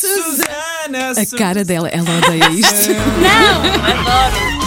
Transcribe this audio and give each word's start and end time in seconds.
Susana, 0.00 1.12
A 1.16 1.36
cara 1.36 1.64
dela, 1.64 1.88
ela 1.88 2.08
odeia 2.18 2.50
isto. 2.50 2.90
Não! 2.90 3.60
Adoro! 3.90 4.60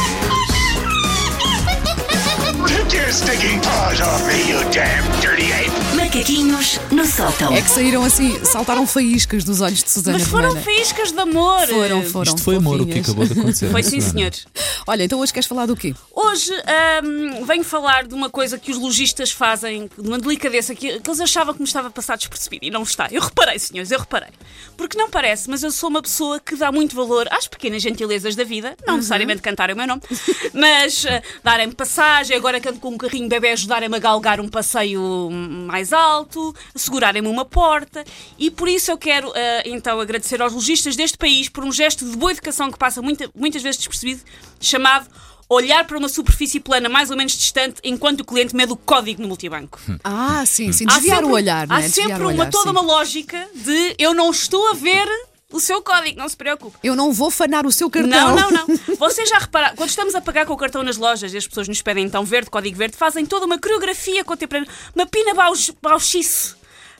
Take 2.67 2.95
your 2.95 3.11
stinking 3.11 3.59
paws 3.61 3.99
off 4.01 4.23
me, 4.27 4.49
you 4.51 4.59
damn 4.71 5.03
dirty 5.21 5.51
ape! 5.51 5.71
Macaquinhos 5.95 6.79
no 6.91 7.05
sótão. 7.05 7.53
É 7.53 7.61
que 7.61 7.69
saíram 7.69 8.03
assim, 8.03 8.43
saltaram 8.45 8.85
faíscas 8.87 9.43
dos 9.43 9.61
olhos 9.61 9.83
de 9.83 9.89
Susana 9.91 10.17
Mas 10.19 10.27
foram 10.27 10.49
Romana. 10.49 10.63
faíscas 10.65 11.11
de 11.11 11.19
amor! 11.19 11.67
Foram, 11.67 12.03
foram. 12.03 12.33
Isto 12.35 12.43
foi 12.43 12.55
amor 12.57 12.81
o 12.81 12.85
que 12.85 13.01
fofinhas. 13.03 13.09
acabou 13.09 13.25
de 13.25 13.33
acontecer. 13.39 13.71
Foi 13.71 13.83
sim, 13.83 13.99
senhores. 14.01 14.45
Olha, 14.87 15.03
então 15.03 15.19
hoje 15.19 15.33
queres 15.33 15.47
falar 15.47 15.65
do 15.65 15.75
quê? 15.75 15.93
Hoje 16.25 16.53
ahm, 16.53 17.43
venho 17.45 17.63
falar 17.63 18.07
de 18.07 18.13
uma 18.13 18.29
coisa 18.29 18.57
que 18.57 18.71
os 18.71 18.77
lojistas 18.79 19.31
fazem, 19.31 19.89
de 19.97 20.07
uma 20.07 20.17
delicadeza 20.17 20.73
que, 20.73 20.99
que 20.99 21.09
eles 21.09 21.19
achavam 21.19 21.53
que 21.53 21.59
me 21.59 21.67
estava 21.67 21.89
a 21.89 21.91
passar 21.91 22.17
despercebido 22.17 22.65
e 22.65 22.71
não 22.71 22.81
está. 22.83 23.07
Eu 23.11 23.21
reparei, 23.21 23.59
senhores, 23.59 23.91
eu 23.91 23.99
reparei. 23.99 24.29
Porque 24.77 24.97
não 24.97 25.09
parece, 25.09 25.49
mas 25.49 25.61
eu 25.63 25.71
sou 25.71 25.89
uma 25.89 26.01
pessoa 26.01 26.39
que 26.39 26.55
dá 26.55 26.71
muito 26.71 26.95
valor 26.95 27.27
às 27.31 27.47
pequenas 27.47 27.81
gentilezas 27.81 28.35
da 28.35 28.43
vida, 28.43 28.75
não 28.87 28.95
necessariamente 28.95 29.41
cantarem 29.41 29.75
o 29.75 29.77
meu 29.77 29.85
nome, 29.85 30.01
mas 30.53 31.05
ah, 31.05 31.21
darem-me 31.43 31.73
passagem, 31.75 32.35
agora 32.35 32.57
ando 32.57 32.79
com 32.79 32.89
um 32.89 32.97
carrinho 32.97 33.27
bebê, 33.27 33.49
ajudarem-me 33.49 33.95
a 33.95 33.99
galgar 33.99 34.39
um 34.39 34.47
passeio 34.47 35.29
mais 35.31 35.91
alto, 35.93 36.55
segurarem-me 36.75 37.27
uma 37.27 37.45
porta 37.45 38.03
e 38.39 38.49
por 38.49 38.67
isso 38.67 38.89
eu 38.91 38.97
quero 38.97 39.31
ah, 39.35 39.63
então 39.65 39.99
agradecer 39.99 40.41
aos 40.41 40.53
lojistas 40.53 40.95
deste 40.95 41.17
país 41.17 41.49
por 41.49 41.63
um 41.63 41.71
gesto 41.71 42.09
de 42.09 42.15
boa 42.17 42.31
educação 42.31 42.71
que 42.71 42.77
passa 42.79 43.01
muita- 43.01 43.29
muitas 43.35 43.61
vezes 43.61 43.77
despercebido, 43.77 44.21
chamado 44.59 45.07
olhar 45.49 45.85
para 45.85 45.97
uma 45.97 46.09
superfície 46.09 46.59
plana 46.59 46.89
mais 46.89 47.09
ou 47.11 47.17
menos 47.17 47.33
distante 47.33 47.79
enquanto 47.83 48.21
o 48.21 48.25
cliente 48.25 48.55
mede 48.55 48.71
o 48.73 48.75
código 48.77 49.21
no 49.21 49.27
multibanco. 49.27 49.79
Ah, 50.03 50.43
sim, 50.45 50.71
sim, 50.71 50.85
Há 50.87 50.93
desviar 50.95 51.17
sempre- 51.17 51.31
o 51.31 51.35
olhar, 51.35 51.67
não 51.67 51.75
Há 51.75 51.81
é? 51.81 51.89
Sempre 51.89 52.13
uma, 52.13 52.27
olhar, 52.27 52.49
toda 52.49 52.63
sim. 52.65 52.69
uma 52.71 52.81
lógica 52.81 53.47
de 53.53 53.95
eu 53.99 54.13
não 54.13 54.31
estou 54.31 54.69
a 54.69 54.73
ver 54.73 55.07
o 55.51 55.59
seu 55.59 55.83
código, 55.83 56.17
não 56.17 56.27
se 56.27 56.35
preocupe. 56.35 56.75
Eu 56.83 56.95
não 56.95 57.13
vou 57.13 57.29
fanar 57.29 57.65
o 57.65 57.71
seu 57.71 57.87
cartão. 57.89 58.35
Não, 58.35 58.49
não, 58.49 58.51
não. 58.51 58.65
Vocês 58.97 59.29
já 59.29 59.37
repararam, 59.37 59.75
quando 59.75 59.89
estamos 59.89 60.15
a 60.15 60.21
pagar 60.21 60.47
com 60.47 60.53
o 60.53 60.57
cartão 60.57 60.81
nas 60.81 60.97
lojas 60.97 61.31
e 61.33 61.37
as 61.37 61.47
pessoas 61.47 61.67
nos 61.67 61.79
pedem 61.81 62.03
então 62.05 62.25
verde, 62.25 62.49
código 62.49 62.75
verde, 62.75 62.97
fazem 62.97 63.23
toda 63.25 63.45
uma 63.45 63.59
coreografia 63.59 64.23
contemporânea, 64.23 64.67
uma 64.95 65.05
pina 65.05 65.33
bauxice 65.79 66.55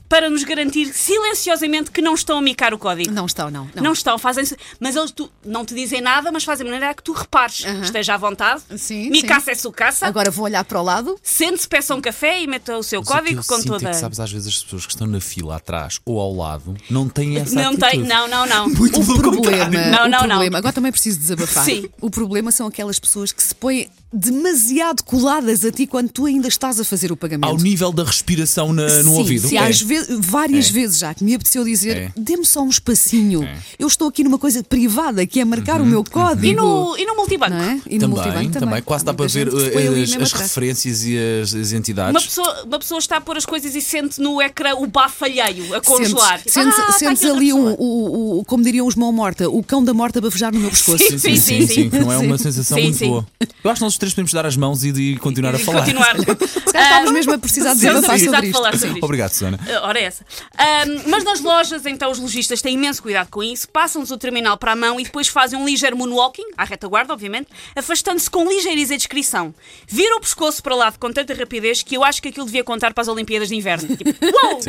para 0.10 0.30
nos 0.30 0.44
garantir 0.44 0.94
silenciosamente 0.94 1.90
que 1.92 2.02
não 2.02 2.14
estão 2.14 2.38
a 2.38 2.42
micar 2.42 2.74
o 2.74 2.78
código. 2.78 3.12
Não 3.12 3.26
estão, 3.26 3.50
não. 3.50 3.68
não. 3.76 3.84
Não 3.84 3.94
estão, 3.94 4.18
fazem 4.18 4.44
Mas 4.80 4.96
eles 4.96 5.12
tu- 5.12 5.32
não 5.46 5.66
te 5.66 5.74
dizem 5.74 6.02
nada, 6.02 6.32
mas 6.32 6.44
fazem 6.44 6.66
de 6.66 6.72
maneira 6.72 6.94
que 6.94 7.02
tu 7.02 7.14
repares. 7.14 7.66
Esteja 7.84 8.14
à 8.14 8.18
vontade. 8.18 8.62
Sim, 8.78 9.10
Mi 9.10 9.22
sim. 9.22 9.28
caça 9.28 9.52
é 9.52 9.56
sucaça. 9.56 10.06
Agora 10.06 10.30
vou 10.30 10.46
olhar 10.46 10.64
para 10.66 10.80
o 10.80 10.84
lado. 10.84 11.18
Sente-se, 11.24 11.68
peça 11.68 11.96
um 11.96 12.02
café 12.02 12.42
e 12.42 12.48
meta 12.48 12.78
o 12.78 12.84
seu 12.84 13.00
Mas 13.02 13.08
o 13.10 13.12
que 13.12 13.18
código 13.20 13.40
eu 13.40 13.44
com 13.46 13.56
sinto 13.58 13.68
toda. 13.74 13.88
É 13.90 13.92
que, 13.92 13.98
sabes, 13.98 14.20
às 14.20 14.32
vezes 14.32 14.48
as 14.48 14.64
pessoas 14.64 14.86
que 14.86 14.92
estão 14.94 15.08
na 15.08 15.20
fila 15.20 15.56
atrás 15.56 16.00
ou 16.06 16.20
ao 16.20 16.34
lado 16.36 16.76
não 16.90 17.10
têm 17.10 17.38
essa 17.38 17.56
não 17.56 17.72
atitude. 17.72 17.92
tem, 17.92 18.00
não, 18.04 18.28
não, 18.28 18.46
não. 18.46 18.70
Muito 18.74 19.00
O 19.02 19.06
problema, 19.18 19.66
contrário. 19.66 19.92
Não, 19.92 20.06
o 20.06 20.10
não, 20.10 20.20
não. 20.22 20.28
problema, 20.28 20.58
agora 20.60 20.74
também 20.74 20.92
preciso 20.92 21.20
desabafar. 21.20 21.64
Sim. 21.66 21.90
O 22.00 22.10
problema 22.10 22.52
são 22.52 22.68
aquelas 22.68 23.00
pessoas 23.00 23.32
que 23.32 23.42
se 23.42 23.56
põem 23.56 23.90
demasiado 24.14 25.04
coladas 25.04 25.66
a 25.66 25.72
ti 25.72 25.88
quando 25.88 26.10
tu 26.10 26.26
ainda 26.26 26.48
estás 26.48 26.80
a 26.80 26.84
fazer 26.84 27.12
o 27.12 27.18
pagamento. 27.18 27.50
Ao 27.50 27.58
nível 27.58 27.92
da 27.92 28.04
respiração 28.04 28.72
na- 28.72 28.88
no 29.04 29.12
Sim, 29.12 29.18
ouvido. 29.18 29.48
sim, 29.50 29.58
É. 29.58 29.68
às 29.68 29.82
vezes, 29.82 30.08
várias 30.20 30.70
É. 30.70 30.72
vezes 30.72 30.98
já 31.00 31.14
que 31.14 31.24
me 31.24 31.34
apeteceu 31.34 31.64
dizer, 31.64 31.98
É. 31.98 32.12
dê-me 32.16 32.46
só 32.46 32.62
um 32.62 32.70
espacinho. 32.70 33.44
É. 33.44 33.58
Eu 33.80 33.88
estou 33.88 34.08
aqui 34.08 34.24
numa 34.24 34.38
coisa 34.38 34.64
privada 34.64 35.26
que 35.26 35.40
é 35.40 35.46
marcar 35.46 35.82
o 35.82 35.86
meu 35.86 36.04
código. 36.04 36.46
E 36.46 36.54
no, 36.54 36.96
e 36.98 37.06
no 37.06 37.16
multibanco? 37.16 37.54
É? 37.56 37.82
E 37.90 37.96
no 37.96 38.02
Também, 38.02 38.08
multibanco 38.10 38.52
também, 38.60 38.82
quase 38.84 39.04
Há 39.04 39.06
dá 39.08 39.14
para 39.14 39.28
ver 39.28 39.50
ali 39.50 40.04
as, 40.04 40.14
as 40.16 40.32
referências 40.32 41.04
e 41.06 41.18
as, 41.42 41.54
as 41.56 41.72
entidades. 41.72 42.12
Uma 42.14 42.22
pessoa, 42.22 42.64
uma 42.66 42.80
pessoa 42.80 43.00
está 43.00 43.18
a 43.18 43.22
pôr 43.22 43.38
as 43.38 43.46
coisas 43.46 43.74
e 43.76 43.82
sente 43.82 44.22
no 44.22 44.42
ecrã 44.42 44.76
o 44.76 44.86
bafo 44.86 45.26
alheio 45.26 45.74
a 45.76 45.82
congelar. 45.82 46.40
Sentes, 46.40 46.54
sentes, 46.76 46.80
Ah, 46.88 46.92
sentes 46.94 47.24
outra 47.24 47.38
ali 47.38 47.52
o, 47.54 47.58
o, 47.58 48.40
o- 48.40 48.46
como 48.46 48.64
diriam 48.64 48.86
os 48.86 48.96
mão 48.96 49.12
morta, 49.12 49.50
o 49.50 49.64
cão 49.64 49.84
da 49.84 49.94
morta 49.94 50.20
a 50.20 50.22
bafejar 50.22 50.54
no 50.54 50.60
meu 50.60 50.70
pescoço. 50.72 50.98
Sim, 51.04 51.18
sim, 51.18 51.36
sim, 51.38 51.68
sim. 51.68 51.90
que 51.90 52.00
não 52.00 52.12
é 52.12 52.18
uma 52.18 52.38
Sim. 52.38 52.44
sensação 52.44 52.78
Sim, 52.78 52.84
muito 52.84 52.98
sim. 52.98 53.08
boa. 53.08 53.26
Eu 53.64 53.70
acho 53.72 53.80
que 53.80 53.84
nós 53.86 53.94
os 53.94 53.98
três 53.98 54.14
podemos 54.14 54.34
dar 54.34 54.46
as 54.46 54.58
mãos 54.58 54.84
e, 54.84 54.90
e 54.90 55.18
continuar 55.18 55.56
a 55.56 55.60
E 55.60 55.64
falar. 55.64 55.86
continuar. 55.86 56.16
Se 56.20 56.26
calhar 56.74 56.84
estávamos 56.84 57.12
mesmo 57.12 57.34
a 57.34 57.38
precisar 57.38 57.74
de 57.74 57.78
Estamos 57.78 58.04
a 58.04 58.10
precisar 58.10 58.42
de 58.42 58.52
falar 58.52 58.78
sobre 58.78 58.94
isto. 58.96 59.04
Obrigado, 59.06 59.32
Susana. 59.32 59.60
Ah, 59.68 59.88
Ora, 59.88 60.00
é 60.00 60.04
essa. 60.04 60.26
Ahm, 60.58 61.04
mas 61.08 61.24
nas 61.24 61.40
lojas, 61.40 61.86
então, 61.86 62.12
os 62.12 62.20
lojistas 62.20 62.62
têm 62.62 62.74
imenso 62.76 63.02
cuidado 63.02 63.30
com 63.30 63.42
isso, 63.42 63.70
passam-nos 63.70 64.12
o 64.12 64.18
terminal 64.18 64.58
para 64.58 64.74
a 64.74 64.76
mão 64.76 65.00
e 65.00 65.04
depois 65.04 65.28
fazem 65.28 65.58
um 65.58 65.66
ligeiro 65.66 65.96
moonwalking, 65.98 66.44
à 66.58 66.66
retaguarda, 66.66 67.14
obviamente, 67.14 67.48
afastando-se 67.76 68.30
com 68.30 68.48
ligeiriza 68.48 68.96
e 68.96 68.98
discrição. 68.98 69.54
Viram 69.88 70.18
o 70.18 70.20
pescoço 70.20 70.62
para 70.62 70.76
lá 70.76 70.92
com 70.92 71.12
tanta 71.14 71.34
rapidez 71.34 71.84
que 71.84 71.96
eu 71.96 72.04
acho 72.04 72.22
que 72.22 72.28
aquilo 72.30 72.46
devia 72.46 72.64
contar 72.64 72.94
para 72.94 73.02
as 73.02 73.08
Olimpíadas 73.08 73.48
de 73.48 73.56
Inverno. 73.56 73.96
Tipo, 73.96 74.10
uou! 74.44 74.60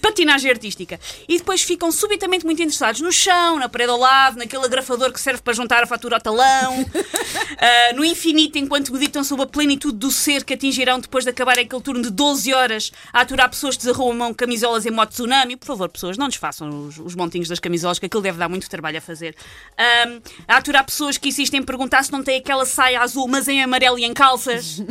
Patinagem 0.00 0.50
artística. 0.50 0.98
E 1.28 1.38
depois 1.38 1.62
ficam 1.62 1.90
subitamente 1.92 2.44
muito 2.46 2.62
interessados 2.62 3.00
no 3.00 3.12
chão, 3.12 3.58
na 3.58 3.68
parede 3.68 3.90
ao 3.90 3.98
lado, 3.98 4.38
naquele 4.38 4.64
agrafador 4.64 5.12
que 5.12 5.20
serve 5.20 5.42
para 5.42 5.52
juntar 5.52 5.82
a 5.82 5.86
fatura 5.86 6.16
ao 6.16 6.20
talão, 6.20 6.86
ah, 7.58 7.92
no 7.94 8.05
infinito 8.06 8.58
enquanto 8.58 8.92
meditam 8.92 9.22
sobre 9.22 9.44
a 9.44 9.48
plenitude 9.48 9.98
do 9.98 10.10
ser 10.10 10.44
que 10.44 10.54
atingirão 10.54 10.98
depois 10.98 11.24
de 11.24 11.30
acabar 11.30 11.58
aquele 11.58 11.82
turno 11.82 12.02
de 12.02 12.10
12 12.10 12.52
horas 12.54 12.92
a 13.12 13.20
aturar 13.20 13.50
pessoas 13.50 13.76
que 13.76 13.84
desarrumam 13.84 14.32
camisolas 14.32 14.86
em 14.86 14.90
modo 14.90 15.10
tsunami. 15.10 15.56
Por 15.56 15.66
favor, 15.66 15.88
pessoas, 15.88 16.16
não 16.16 16.28
desfaçam 16.28 16.86
os, 16.86 16.98
os 16.98 17.14
montinhos 17.14 17.48
das 17.48 17.60
camisolas, 17.60 17.98
que 17.98 18.06
aquilo 18.06 18.22
deve 18.22 18.38
dar 18.38 18.48
muito 18.48 18.68
trabalho 18.68 18.98
a 18.98 19.00
fazer. 19.00 19.34
Ahm, 19.76 20.20
a 20.46 20.56
aturar 20.56 20.84
pessoas 20.84 21.18
que 21.18 21.28
insistem 21.28 21.60
em 21.60 21.62
perguntar 21.62 22.02
se 22.04 22.12
não 22.12 22.22
tem 22.22 22.38
aquela 22.38 22.64
saia 22.64 23.00
azul, 23.00 23.28
mas 23.28 23.48
em 23.48 23.62
amarelo 23.62 23.98
e 23.98 24.04
em 24.04 24.14
calças. 24.14 24.82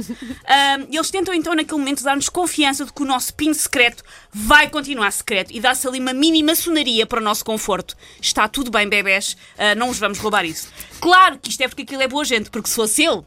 E 0.90 0.96
eles 0.96 1.10
tentam 1.10 1.34
então, 1.34 1.54
naquele 1.54 1.80
momento, 1.80 2.04
dar-nos 2.04 2.30
confiança 2.30 2.86
de 2.86 2.94
que 2.94 3.02
o 3.02 3.06
nosso 3.06 3.34
PIN 3.34 3.54
secreto 3.54 4.04
vai 4.32 4.70
continuar 4.70 5.12
secreto 5.12 5.52
e 5.52 5.60
dá-se 5.60 5.88
ali 5.88 6.00
uma 6.00 6.14
mini 6.14 6.44
maçonaria 6.44 7.06
para 7.06 7.20
o 7.20 7.24
nosso 7.24 7.44
conforto. 7.44 7.96
Está 8.22 8.48
tudo 8.48 8.72
bem, 8.72 8.88
bebés, 8.88 9.36
ah, 9.58 9.76
não 9.76 9.88
vos 9.88 10.00
vamos 10.00 10.20
roubar 10.20 10.46
isso. 10.46 10.68
Claro 11.00 11.38
que 11.40 11.50
isto 11.50 11.62
é 11.62 11.68
porque 11.68 11.84
aquilo 11.84 12.02
é 12.02 12.08
boa 12.08 12.24
gente, 12.24 12.50
porque 12.50 12.70
se 12.70 12.76
fosse 12.76 13.04
ele, 13.06 13.24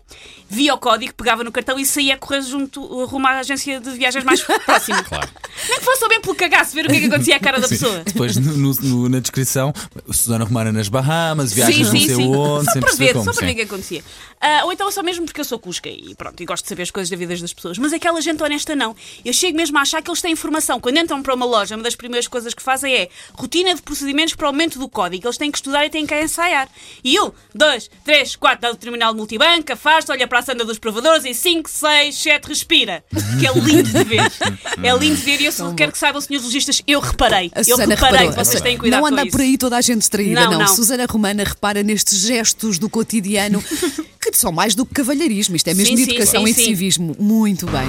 via 0.49 0.75
o 0.75 0.78
código, 0.78 1.15
pegava 1.15 1.44
no 1.44 1.53
cartão 1.53 1.78
e 1.78 1.87
saía 1.87 2.15
a 2.15 2.19
correr 2.19 2.43
junto 2.43 2.83
rumo 3.05 3.27
à 3.27 3.39
agência 3.39 3.81
de 3.81 3.91
viagens 3.91 4.25
mais 4.25 4.43
próxima. 4.65 5.03
Claro. 5.03 5.28
Nem 5.69 5.78
que 5.78 5.84
fosse 5.84 6.00
só 6.00 6.08
bem 6.08 6.20
pelo 6.20 6.34
cagaço, 6.34 6.74
ver 6.74 6.86
o 6.86 6.88
que 6.88 6.96
é 6.96 7.00
que 7.00 7.06
acontecia 7.06 7.36
à 7.36 7.41
cara 7.41 7.60
da 7.60 7.66
pessoa. 7.69 8.02
Depois, 8.04 8.36
no- 8.36 8.56
no- 8.56 8.74
no- 8.74 9.08
na 9.08 9.20
descrição, 9.20 9.72
Susana 10.10 10.44
Romana 10.44 10.72
nas 10.72 10.88
Bahamas, 10.88 11.52
viagens 11.52 11.92
não 11.92 12.00
sei 12.00 12.16
onde, 12.26 12.64
Só 12.72 12.80
para 12.80 12.92
ver, 12.94 13.12
como. 13.12 13.24
só 13.24 13.32
para 13.32 13.46
ver 13.46 13.52
o 13.52 13.56
que 13.56 13.62
acontecia. 13.62 14.04
Ah, 14.41 14.62
ou 14.64 14.72
então 14.72 14.91
só 14.92 15.02
mesmo 15.02 15.24
porque 15.24 15.41
eu 15.41 15.44
sou 15.44 15.58
cusca 15.58 15.88
e 15.88 16.14
pronto, 16.14 16.41
e 16.41 16.47
gosto 16.47 16.62
de 16.64 16.68
saber 16.68 16.82
as 16.82 16.91
coisas 16.91 17.10
da 17.10 17.16
vida 17.16 17.36
das 17.36 17.52
pessoas. 17.52 17.76
Mas 17.78 17.92
aquela 17.92 18.20
gente 18.20 18.41
honesta 18.42 18.76
não. 18.76 18.94
Eu 19.24 19.32
chego 19.32 19.56
mesmo 19.56 19.76
a 19.78 19.82
achar 19.82 20.00
que 20.02 20.08
eles 20.10 20.20
têm 20.20 20.32
informação. 20.32 20.78
Quando 20.80 20.97
entram 20.98 21.20
para 21.22 21.34
uma 21.34 21.44
loja, 21.47 21.74
uma 21.74 21.82
das 21.82 21.97
primeiras 21.97 22.28
coisas 22.28 22.54
que 22.54 22.62
fazem 22.62 22.94
é 22.94 23.08
rotina 23.34 23.74
de 23.74 23.82
procedimentos 23.82 24.34
para 24.34 24.44
o 24.44 24.48
aumento 24.48 24.78
do 24.78 24.88
código. 24.88 25.26
Eles 25.26 25.36
têm 25.36 25.50
que 25.50 25.58
estudar 25.58 25.84
e 25.86 25.91
têm 25.91 26.06
que 26.06 26.14
ensaiar. 26.20 26.68
E 27.02 27.18
um, 27.20 27.32
dois, 27.54 27.91
três, 28.04 28.36
quatro, 28.36 28.60
dá 28.62 28.70
o 28.70 28.76
terminal 28.76 29.12
de 29.12 29.18
multibanco, 29.18 29.72
afasta, 29.72 30.12
olha 30.12 30.28
para 30.28 30.38
a 30.38 30.42
sanda 30.42 30.64
dos 30.64 30.78
provadores 30.78 31.24
e 31.24 31.34
cinco, 31.34 31.68
seis, 31.68 32.14
sete, 32.14 32.47
respira. 32.47 33.02
Que 33.41 33.47
é 33.47 33.52
lindo 33.52 33.91
de 33.91 34.04
ver. 34.04 34.22
É 34.80 34.97
lindo 34.97 35.16
de 35.16 35.22
ver 35.22 35.41
e 35.41 35.47
eu 35.48 35.53
só 35.53 35.72
quero 35.75 35.92
que 35.92 35.98
saibam, 35.98 36.20
senhores 36.20 36.44
lojistas, 36.47 36.82
eu 36.86 37.00
reparei. 37.00 37.50
A 37.54 37.60
eu 37.60 37.64
Susana 37.64 37.94
reparei 37.94 38.19
reparou. 38.20 38.31
que 38.32 38.44
vocês 38.44 38.60
têm 38.62 38.76
cuidado 38.78 39.00
não 39.00 39.06
anda 39.09 39.22
com 39.25 39.31
por 39.31 39.41
isso. 39.41 39.50
aí 39.50 39.59
toda 39.59 39.76
a 39.76 39.81
gente 39.81 39.98
distraída, 39.98 40.41
Não, 40.44 40.50
não. 40.53 40.59
não. 40.60 40.69
Susana 40.69 41.06
Romana 41.09 41.44
repara 41.44 41.82
nestes 41.82 42.20
gestos 42.20 42.78
do 42.78 42.88
cotidiano 42.88 43.62
que 44.20 44.36
são 44.36 44.53
mais 44.53 44.75
do 44.75 44.84
que 44.84 44.94
cavalheirismo. 44.94 45.56
Isto 45.56 45.69
é 45.69 45.75
mesmo 45.75 45.97
Sim, 45.97 46.04
de 46.04 46.04
sim, 46.04 46.10
educação 46.16 46.42
sim, 46.44 46.50
e 46.50 46.54
de 46.54 46.60
sim. 46.60 46.64
civismo. 46.66 47.16
Muito 47.19 47.66
bem. 47.66 47.88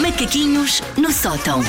Macaquinhos 0.00 0.82
no 0.96 1.12
sótão. 1.12 1.60